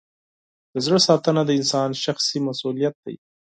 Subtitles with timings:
[0.73, 3.15] د زړه ساتنه د انسان شخصي مسؤلیت دی.